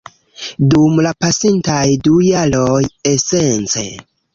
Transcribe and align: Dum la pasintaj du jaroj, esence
Dum 0.71 1.01
la 1.09 1.11
pasintaj 1.27 1.85
du 2.09 2.25
jaroj, 2.31 2.83
esence 3.17 3.91